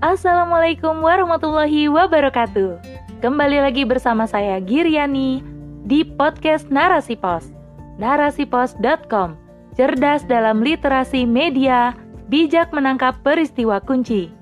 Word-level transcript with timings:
Assalamualaikum 0.00 1.04
warahmatullahi 1.04 1.92
wabarakatuh. 1.92 2.80
Kembali 3.20 3.60
lagi 3.60 3.84
bersama 3.84 4.24
saya 4.24 4.56
Giriani 4.56 5.44
di 5.84 6.08
podcast 6.08 6.72
Narasi 6.72 7.20
Pos. 7.20 7.52
Narasipos.com. 8.00 9.36
Cerdas 9.76 10.24
dalam 10.24 10.64
literasi 10.64 11.28
media, 11.28 11.92
bijak 12.32 12.72
menangkap 12.72 13.20
peristiwa 13.20 13.76
kunci. 13.84 14.32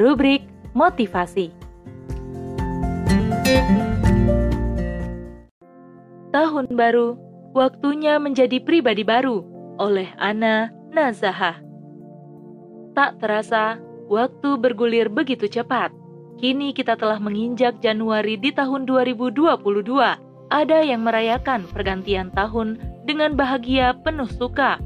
Rubrik 0.00 0.48
motivasi. 0.72 1.52
Tahun 6.32 6.66
baru, 6.72 7.20
waktunya 7.52 8.16
menjadi 8.16 8.64
pribadi 8.64 9.04
baru 9.04 9.44
oleh 9.76 10.08
Ana 10.16 10.72
Nazahah. 10.88 11.60
Tak 12.96 13.20
terasa, 13.20 13.76
Waktu 14.12 14.60
bergulir 14.60 15.08
begitu 15.08 15.48
cepat. 15.48 15.88
Kini 16.36 16.76
kita 16.76 17.00
telah 17.00 17.16
menginjak 17.16 17.80
Januari 17.80 18.36
di 18.36 18.52
tahun 18.52 18.84
2022. 18.84 19.48
Ada 20.52 20.78
yang 20.84 21.08
merayakan 21.08 21.64
pergantian 21.72 22.28
tahun 22.36 22.76
dengan 23.08 23.32
bahagia 23.40 23.96
penuh 24.04 24.28
suka. 24.28 24.76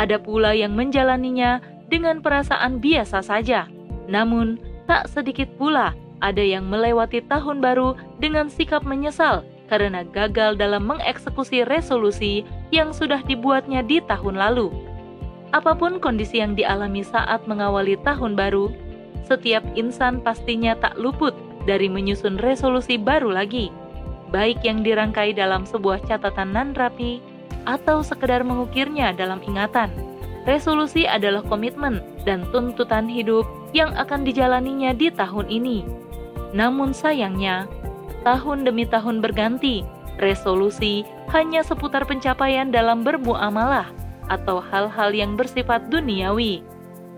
Ada 0.00 0.16
pula 0.16 0.56
yang 0.56 0.72
menjalaninya 0.72 1.60
dengan 1.92 2.24
perasaan 2.24 2.80
biasa 2.80 3.20
saja. 3.20 3.68
Namun, 4.08 4.56
tak 4.88 5.12
sedikit 5.12 5.52
pula 5.60 5.92
ada 6.24 6.40
yang 6.40 6.64
melewati 6.64 7.20
tahun 7.28 7.60
baru 7.60 8.00
dengan 8.16 8.48
sikap 8.48 8.80
menyesal 8.80 9.44
karena 9.68 10.08
gagal 10.08 10.56
dalam 10.56 10.88
mengeksekusi 10.88 11.68
resolusi 11.68 12.48
yang 12.72 12.96
sudah 12.96 13.20
dibuatnya 13.28 13.84
di 13.84 14.00
tahun 14.08 14.40
lalu. 14.40 14.72
Apa 15.50 15.74
pun 15.74 15.98
kondisi 15.98 16.38
yang 16.38 16.54
dialami 16.54 17.02
saat 17.02 17.42
mengawali 17.50 17.98
tahun 18.06 18.38
baru, 18.38 18.70
setiap 19.26 19.66
insan 19.74 20.22
pastinya 20.22 20.78
tak 20.78 20.94
luput 20.94 21.34
dari 21.66 21.90
menyusun 21.90 22.38
resolusi 22.38 22.94
baru 22.94 23.34
lagi, 23.34 23.74
baik 24.30 24.62
yang 24.62 24.86
dirangkai 24.86 25.34
dalam 25.34 25.66
sebuah 25.66 26.06
catatan 26.06 26.54
nan 26.54 26.70
rapi 26.78 27.18
atau 27.66 27.98
sekedar 27.98 28.46
mengukirnya 28.46 29.10
dalam 29.10 29.42
ingatan. 29.42 29.90
Resolusi 30.46 31.04
adalah 31.04 31.44
komitmen 31.44 32.00
dan 32.24 32.46
tuntutan 32.54 33.10
hidup 33.10 33.44
yang 33.74 33.92
akan 33.98 34.24
dijalaninya 34.24 34.94
di 34.94 35.12
tahun 35.12 35.50
ini. 35.50 35.84
Namun 36.54 36.94
sayangnya, 36.94 37.66
tahun 38.22 38.64
demi 38.64 38.88
tahun 38.88 39.20
berganti, 39.20 39.84
resolusi 40.22 41.04
hanya 41.34 41.60
seputar 41.60 42.08
pencapaian 42.08 42.72
dalam 42.72 43.04
bermuamalah 43.04 43.99
atau 44.30 44.62
hal-hal 44.62 45.10
yang 45.10 45.34
bersifat 45.34 45.90
duniawi. 45.90 46.62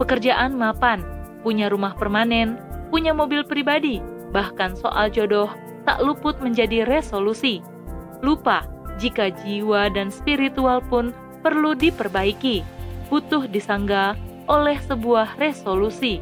Pekerjaan 0.01 0.57
mapan, 0.57 1.05
punya 1.45 1.69
rumah 1.69 1.93
permanen, 1.95 2.57
punya 2.89 3.13
mobil 3.13 3.45
pribadi, 3.45 4.01
bahkan 4.33 4.73
soal 4.73 5.13
jodoh 5.13 5.53
tak 5.85 6.01
luput 6.01 6.41
menjadi 6.41 6.89
resolusi. 6.89 7.61
Lupa 8.25 8.65
jika 8.97 9.29
jiwa 9.29 9.93
dan 9.93 10.09
spiritual 10.09 10.81
pun 10.89 11.13
perlu 11.45 11.77
diperbaiki, 11.77 12.65
butuh 13.13 13.45
disangga 13.47 14.17
oleh 14.49 14.81
sebuah 14.89 15.37
resolusi. 15.37 16.19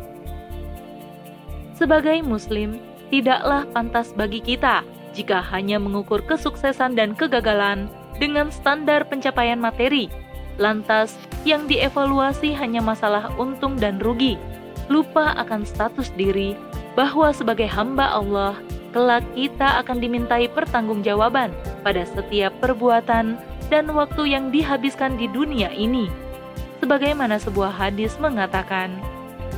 Sebagai 1.79 2.21
Muslim, 2.21 2.77
tidaklah 3.09 3.65
pantas 3.73 4.13
bagi 4.13 4.45
kita 4.45 4.85
jika 5.17 5.43
hanya 5.51 5.81
mengukur 5.81 6.23
kesuksesan 6.23 6.95
dan 6.95 7.17
kegagalan 7.17 7.89
dengan 8.21 8.53
standar 8.53 9.09
pencapaian 9.09 9.59
materi 9.59 10.13
Lantas, 10.61 11.16
yang 11.48 11.64
dievaluasi 11.64 12.53
hanya 12.53 12.84
masalah 12.84 13.33
untung 13.41 13.80
dan 13.80 13.97
rugi, 13.97 14.36
lupa 14.92 15.33
akan 15.41 15.64
status 15.64 16.12
diri 16.20 16.53
bahwa 16.92 17.33
sebagai 17.33 17.64
hamba 17.64 18.12
Allah, 18.12 18.61
kelak 18.92 19.25
kita 19.32 19.81
akan 19.81 20.04
dimintai 20.04 20.53
pertanggungjawaban 20.53 21.49
pada 21.81 22.04
setiap 22.04 22.53
perbuatan 22.60 23.41
dan 23.72 23.84
waktu 23.88 24.37
yang 24.37 24.53
dihabiskan 24.53 25.16
di 25.16 25.32
dunia 25.32 25.72
ini. 25.72 26.12
Sebagaimana 26.84 27.41
sebuah 27.41 27.72
hadis 27.72 28.20
mengatakan, 28.20 28.93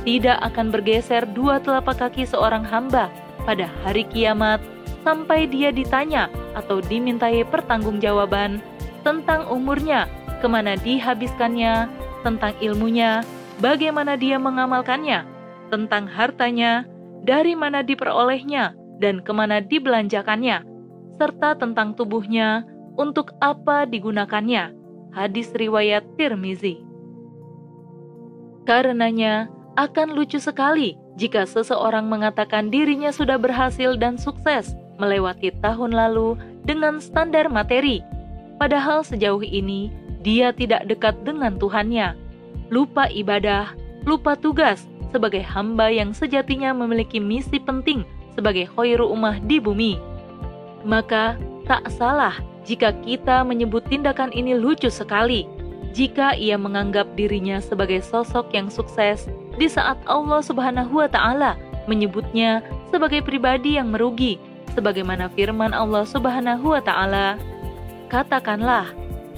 tidak 0.07 0.39
akan 0.39 0.71
bergeser 0.71 1.27
dua 1.35 1.59
telapak 1.59 1.99
kaki 1.99 2.23
seorang 2.23 2.63
hamba 2.63 3.11
pada 3.43 3.67
hari 3.83 4.07
kiamat 4.07 4.63
sampai 5.03 5.51
dia 5.51 5.71
ditanya 5.71 6.31
atau 6.55 6.79
dimintai 6.79 7.43
pertanggungjawaban 7.47 8.63
tentang 9.03 9.47
umurnya 9.51 10.07
ke 10.43 10.47
mana 10.51 10.75
dihabiskannya, 10.75 11.87
tentang 12.27 12.51
ilmunya, 12.59 13.23
bagaimana 13.63 14.19
dia 14.19 14.35
mengamalkannya, 14.35 15.23
tentang 15.71 16.03
hartanya, 16.03 16.83
dari 17.23 17.55
mana 17.55 17.79
diperolehnya, 17.79 18.75
dan 18.99 19.23
ke 19.23 19.31
mana 19.31 19.63
dibelanjakannya, 19.63 20.67
serta 21.15 21.55
tentang 21.55 21.95
tubuhnya, 21.95 22.67
untuk 22.99 23.31
apa 23.39 23.87
digunakannya. 23.87 24.75
Hadis 25.15 25.55
riwayat 25.55 26.03
Tirmizi. 26.19 26.83
Karenanya, 28.67 29.47
akan 29.79 30.11
lucu 30.11 30.37
sekali 30.43 30.99
jika 31.15 31.47
seseorang 31.47 32.05
mengatakan 32.05 32.67
dirinya 32.67 33.09
sudah 33.15 33.39
berhasil 33.39 33.95
dan 33.95 34.19
sukses 34.19 34.75
melewati 34.99 35.55
tahun 35.63 35.95
lalu 35.95 36.35
dengan 36.67 36.99
standar 36.99 37.49
materi. 37.49 38.03
Padahal 38.61 39.01
sejauh 39.01 39.41
ini 39.41 40.02
dia 40.23 40.55
tidak 40.55 40.87
dekat 40.87 41.19
dengan 41.27 41.59
Tuhannya, 41.59 42.15
lupa 42.71 43.11
ibadah, 43.11 43.75
lupa 44.07 44.39
tugas 44.39 44.87
sebagai 45.11 45.43
hamba 45.45 45.93
yang 45.93 46.15
sejatinya 46.15 46.73
memiliki 46.73 47.21
misi 47.21 47.61
penting 47.61 48.07
sebagai 48.33 48.65
khairu 48.73 49.11
ummah 49.11 49.37
di 49.43 49.61
bumi. 49.61 50.01
Maka 50.87 51.37
tak 51.69 51.85
salah 51.93 52.33
jika 52.63 52.95
kita 53.03 53.43
menyebut 53.43 53.83
tindakan 53.91 54.31
ini 54.31 54.55
lucu 54.55 54.87
sekali 54.87 55.45
jika 55.93 56.33
ia 56.33 56.57
menganggap 56.57 57.05
dirinya 57.13 57.61
sebagai 57.61 58.01
sosok 58.01 58.49
yang 58.55 58.67
sukses 58.71 59.29
di 59.61 59.69
saat 59.69 59.99
Allah 60.09 60.41
Subhanahu 60.41 61.03
wa 61.03 61.07
taala 61.07 61.53
menyebutnya 61.85 62.65
sebagai 62.89 63.21
pribadi 63.21 63.77
yang 63.77 63.93
merugi 63.93 64.41
sebagaimana 64.73 65.29
firman 65.37 65.75
Allah 65.75 66.07
Subhanahu 66.07 66.73
wa 66.73 66.81
taala 66.81 67.37
katakanlah 68.09 68.89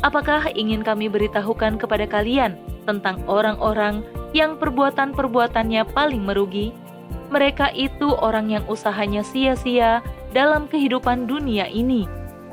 Apakah 0.03 0.51
ingin 0.51 0.83
kami 0.83 1.07
beritahukan 1.07 1.79
kepada 1.79 2.03
kalian 2.03 2.59
tentang 2.83 3.23
orang-orang 3.31 4.03
yang 4.35 4.59
perbuatan-perbuatannya 4.59 5.87
paling 5.95 6.23
merugi? 6.27 6.75
Mereka 7.31 7.71
itu 7.73 8.11
orang 8.19 8.51
yang 8.51 8.65
usahanya 8.67 9.23
sia-sia 9.23 10.03
dalam 10.35 10.67
kehidupan 10.67 11.25
dunia 11.25 11.65
ini, 11.71 12.05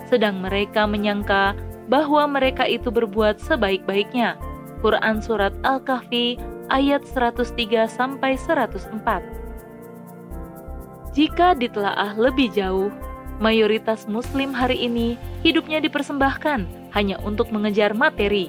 sedang 0.07 0.39
mereka 0.39 0.87
menyangka 0.87 1.59
bahwa 1.91 2.25
mereka 2.31 2.63
itu 2.65 2.89
berbuat 2.95 3.43
sebaik-baiknya. 3.43 4.39
Quran 4.81 5.23
Surat 5.23 5.53
Al-Kahfi 5.67 6.39
ayat 6.71 7.05
103 7.05 7.91
sampai 7.91 8.39
104. 8.39 9.43
Jika 11.13 11.53
ditelaah 11.53 12.17
lebih 12.17 12.49
jauh, 12.57 12.89
mayoritas 13.37 14.09
muslim 14.09 14.57
hari 14.57 14.89
ini 14.89 15.21
hidupnya 15.45 15.83
dipersembahkan 15.85 16.82
hanya 16.93 17.19
untuk 17.25 17.53
mengejar 17.53 17.93
materi. 17.93 18.49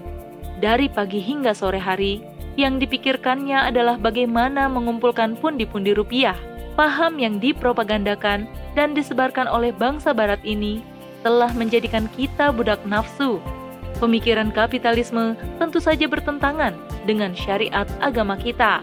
Dari 0.60 0.88
pagi 0.88 1.20
hingga 1.20 1.52
sore 1.52 1.80
hari, 1.80 2.24
yang 2.56 2.78
dipikirkannya 2.78 3.58
adalah 3.74 3.98
bagaimana 3.98 4.70
mengumpulkan 4.70 5.36
pundi-pundi 5.40 5.98
rupiah. 5.98 6.38
Paham 6.74 7.22
yang 7.22 7.38
dipropagandakan 7.38 8.50
dan 8.74 8.98
disebarkan 8.98 9.46
oleh 9.46 9.70
bangsa 9.74 10.10
barat 10.10 10.42
ini 10.42 10.82
telah 11.22 11.50
menjadikan 11.54 12.10
kita 12.18 12.50
budak 12.50 12.82
nafsu. 12.86 13.38
Pemikiran 14.02 14.50
kapitalisme 14.50 15.38
tentu 15.62 15.78
saja 15.78 16.10
bertentangan 16.10 16.74
dengan 17.06 17.32
syariat 17.38 17.86
agama 18.02 18.36
kita, 18.36 18.82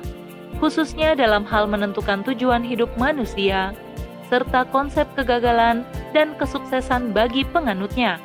khususnya 0.63 1.19
dalam 1.19 1.43
hal 1.43 1.67
menentukan 1.67 2.23
tujuan 2.25 2.63
hidup 2.63 2.89
manusia, 2.95 3.75
serta 4.31 4.63
konsep 4.71 5.05
kegagalan 5.19 5.83
dan 6.15 6.33
kesuksesan 6.39 7.11
bagi 7.11 7.43
penganutnya. 7.43 8.23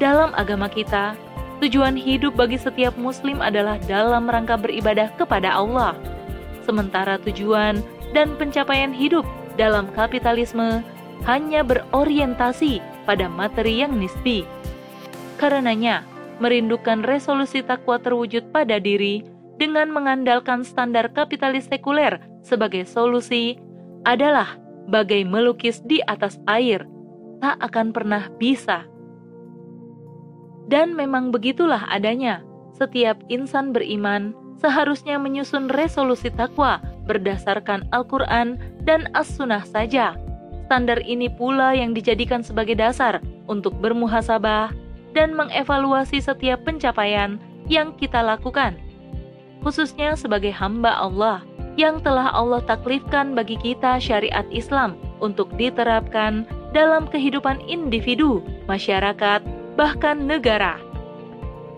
Dalam 0.00 0.32
agama 0.32 0.64
kita, 0.72 1.12
tujuan 1.60 1.92
hidup 1.92 2.32
bagi 2.32 2.56
setiap 2.56 2.96
muslim 2.96 3.44
adalah 3.44 3.76
dalam 3.84 4.24
rangka 4.32 4.56
beribadah 4.56 5.12
kepada 5.20 5.52
Allah. 5.52 5.92
Sementara 6.64 7.20
tujuan 7.20 7.84
dan 8.16 8.32
pencapaian 8.40 8.96
hidup 8.96 9.28
dalam 9.60 9.92
kapitalisme 9.92 10.80
hanya 11.28 11.60
berorientasi 11.60 12.80
pada 13.04 13.28
materi 13.28 13.84
yang 13.84 14.00
nisbi. 14.00 14.48
Karenanya, 15.36 16.00
merindukan 16.40 17.04
resolusi 17.04 17.60
takwa 17.60 18.00
terwujud 18.00 18.48
pada 18.56 18.80
diri 18.80 19.20
dengan 19.60 19.92
mengandalkan 19.92 20.64
standar 20.64 21.12
kapitalis 21.12 21.68
sekuler 21.68 22.16
sebagai 22.40 22.88
solusi 22.88 23.60
adalah 24.08 24.56
bagai 24.88 25.28
melukis 25.28 25.84
di 25.84 26.00
atas 26.08 26.40
air, 26.48 26.88
tak 27.44 27.60
akan 27.60 27.92
pernah 27.92 28.32
bisa 28.40 28.88
dan 30.70 30.94
memang 30.94 31.34
begitulah 31.34 31.82
adanya. 31.90 32.40
Setiap 32.78 33.18
insan 33.28 33.74
beriman 33.74 34.32
seharusnya 34.62 35.18
menyusun 35.18 35.68
resolusi 35.74 36.30
takwa 36.32 36.80
berdasarkan 37.04 37.84
Al-Quran 37.90 38.56
dan 38.86 39.10
As-Sunnah 39.12 39.66
saja. 39.66 40.16
Standar 40.70 41.02
ini 41.02 41.26
pula 41.26 41.74
yang 41.74 41.92
dijadikan 41.92 42.46
sebagai 42.46 42.78
dasar 42.78 43.18
untuk 43.50 43.74
bermuhasabah 43.82 44.70
dan 45.10 45.34
mengevaluasi 45.34 46.22
setiap 46.22 46.62
pencapaian 46.62 47.42
yang 47.66 47.90
kita 47.98 48.22
lakukan, 48.22 48.78
khususnya 49.66 50.14
sebagai 50.14 50.54
hamba 50.54 50.94
Allah 50.94 51.42
yang 51.74 51.98
telah 51.98 52.30
Allah 52.30 52.62
taklifkan 52.62 53.34
bagi 53.34 53.58
kita 53.58 53.98
syariat 53.98 54.46
Islam 54.54 54.94
untuk 55.18 55.50
diterapkan 55.58 56.46
dalam 56.70 57.10
kehidupan 57.10 57.58
individu, 57.66 58.42
masyarakat, 58.70 59.42
bahkan 59.80 60.28
negara. 60.28 60.76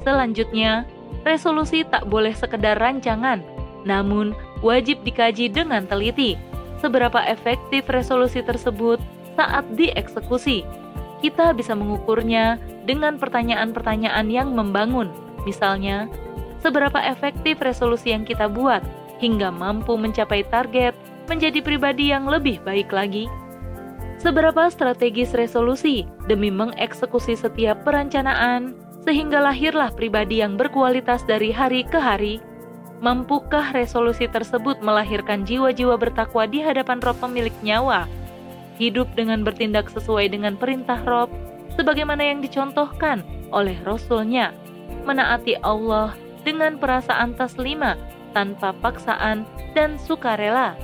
Selanjutnya, 0.02 0.82
resolusi 1.22 1.86
tak 1.86 2.10
boleh 2.10 2.34
sekedar 2.34 2.74
rancangan, 2.82 3.38
namun 3.86 4.34
wajib 4.58 5.06
dikaji 5.06 5.46
dengan 5.46 5.86
teliti 5.86 6.34
seberapa 6.82 7.22
efektif 7.30 7.86
resolusi 7.86 8.42
tersebut 8.42 8.98
saat 9.38 9.62
dieksekusi. 9.78 10.66
Kita 11.22 11.54
bisa 11.54 11.78
mengukurnya 11.78 12.58
dengan 12.82 13.22
pertanyaan-pertanyaan 13.22 14.26
yang 14.26 14.50
membangun, 14.50 15.06
misalnya, 15.46 16.10
seberapa 16.58 16.98
efektif 16.98 17.62
resolusi 17.62 18.10
yang 18.10 18.26
kita 18.26 18.50
buat 18.50 18.82
hingga 19.22 19.54
mampu 19.54 19.94
mencapai 19.94 20.42
target 20.50 20.98
menjadi 21.30 21.62
pribadi 21.62 22.10
yang 22.10 22.26
lebih 22.26 22.58
baik 22.66 22.90
lagi. 22.90 23.30
Seberapa 24.22 24.70
strategis 24.70 25.34
resolusi 25.34 26.06
demi 26.30 26.46
mengeksekusi 26.46 27.34
setiap 27.34 27.82
perencanaan, 27.82 28.78
sehingga 29.02 29.42
lahirlah 29.42 29.90
pribadi 29.90 30.38
yang 30.38 30.54
berkualitas 30.54 31.26
dari 31.26 31.50
hari 31.50 31.82
ke 31.82 31.98
hari 31.98 32.38
Mampukah 33.02 33.74
resolusi 33.74 34.30
tersebut 34.30 34.78
melahirkan 34.78 35.42
jiwa-jiwa 35.42 35.98
bertakwa 35.98 36.46
di 36.46 36.62
hadapan 36.62 37.02
Rob 37.02 37.18
pemilik 37.18 37.50
nyawa? 37.66 38.06
Hidup 38.78 39.10
dengan 39.18 39.42
bertindak 39.42 39.90
sesuai 39.90 40.30
dengan 40.30 40.54
perintah 40.54 41.02
Rob, 41.02 41.26
sebagaimana 41.74 42.22
yang 42.22 42.38
dicontohkan 42.38 43.26
oleh 43.50 43.74
Rasulnya, 43.82 44.54
menaati 45.02 45.58
Allah 45.66 46.14
dengan 46.46 46.78
perasaan 46.78 47.34
taslima 47.34 47.98
tanpa 48.38 48.70
paksaan 48.70 49.50
dan 49.74 49.98
sukarela. 49.98 50.78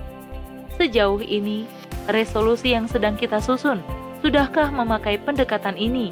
Sejauh 0.75 1.23
ini, 1.23 1.70
resolusi 2.08 2.72
yang 2.72 2.88
sedang 2.88 3.14
kita 3.14 3.38
susun, 3.38 3.84
sudahkah 4.25 4.72
memakai 4.72 5.20
pendekatan 5.20 5.76
ini? 5.76 6.10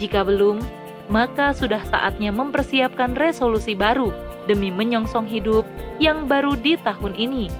Jika 0.00 0.24
belum, 0.24 0.60
maka 1.06 1.54
sudah 1.54 1.80
saatnya 1.86 2.34
mempersiapkan 2.34 3.14
resolusi 3.14 3.76
baru 3.76 4.10
demi 4.50 4.72
menyongsong 4.72 5.28
hidup 5.28 5.62
yang 6.02 6.26
baru 6.26 6.58
di 6.58 6.74
tahun 6.80 7.14
ini. 7.14 7.52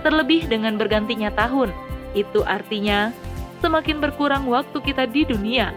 Terlebih 0.00 0.48
dengan 0.48 0.76
bergantinya 0.80 1.28
tahun, 1.32 1.72
itu 2.16 2.40
artinya 2.44 3.12
semakin 3.60 4.00
berkurang 4.00 4.48
waktu 4.48 4.78
kita 4.80 5.04
di 5.06 5.28
dunia. 5.28 5.72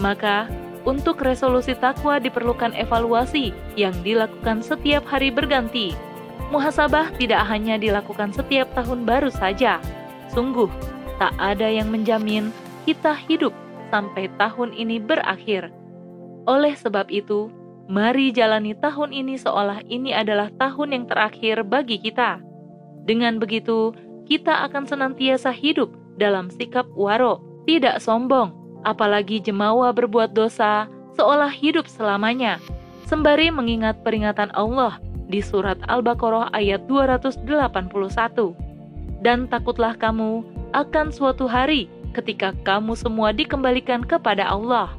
Maka, 0.00 0.48
untuk 0.88 1.20
resolusi 1.20 1.76
takwa 1.76 2.16
diperlukan 2.16 2.72
evaluasi 2.72 3.52
yang 3.76 3.92
dilakukan 4.00 4.64
setiap 4.64 5.04
hari 5.04 5.28
berganti. 5.28 5.92
Muhasabah 6.48 7.12
tidak 7.20 7.44
hanya 7.44 7.76
dilakukan 7.76 8.32
setiap 8.32 8.72
tahun 8.72 9.04
baru 9.04 9.28
saja. 9.28 9.76
Sungguh, 10.32 10.68
tak 11.16 11.34
ada 11.40 11.66
yang 11.68 11.92
menjamin 11.92 12.52
kita 12.84 13.16
hidup 13.16 13.52
sampai 13.88 14.28
tahun 14.36 14.76
ini 14.76 15.00
berakhir. 15.00 15.72
Oleh 16.48 16.76
sebab 16.76 17.12
itu, 17.12 17.52
Mari 17.88 18.36
jalani 18.36 18.76
tahun 18.76 19.16
ini 19.16 19.40
seolah 19.40 19.80
ini 19.88 20.12
adalah 20.12 20.52
tahun 20.60 20.92
yang 20.92 21.04
terakhir 21.08 21.64
bagi 21.64 21.96
kita. 21.96 22.36
Dengan 23.08 23.40
begitu, 23.40 23.96
kita 24.28 24.68
akan 24.68 24.84
senantiasa 24.84 25.48
hidup 25.48 25.88
dalam 26.20 26.52
sikap 26.52 26.84
waro, 26.92 27.40
tidak 27.64 28.04
sombong, 28.04 28.52
apalagi 28.84 29.40
jemawa 29.40 29.88
berbuat 29.96 30.36
dosa, 30.36 30.84
seolah 31.16 31.48
hidup 31.48 31.88
selamanya, 31.88 32.60
sembari 33.08 33.48
mengingat 33.48 34.04
peringatan 34.04 34.52
Allah 34.52 35.00
di 35.32 35.40
surat 35.40 35.80
Al-Baqarah 35.88 36.52
ayat 36.52 36.84
281. 36.92 38.67
Dan 39.18 39.50
takutlah 39.50 39.98
kamu 39.98 40.46
akan 40.70 41.10
suatu 41.10 41.50
hari 41.50 41.90
ketika 42.14 42.54
kamu 42.62 42.94
semua 42.94 43.34
dikembalikan 43.34 44.06
kepada 44.06 44.46
Allah 44.46 44.94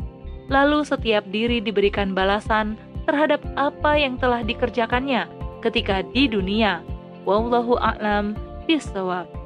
lalu 0.50 0.82
setiap 0.82 1.24
diri 1.30 1.62
diberikan 1.62 2.18
balasan 2.18 2.76
terhadap 3.06 3.40
apa 3.56 3.96
yang 3.96 4.18
telah 4.18 4.42
dikerjakannya 4.42 5.30
ketika 5.62 6.02
di 6.12 6.26
dunia. 6.26 6.82
Wallahu 7.24 7.78
a'lam 7.78 8.34
bishawab. 8.66 9.39